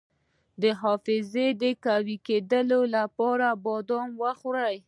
د 0.61 0.63
حافظې 0.81 1.47
د 1.61 1.63
قوي 1.85 2.17
کیدو 2.27 2.81
لپاره 2.95 3.47
بادام 3.65 4.09
وخورئ 4.21 4.77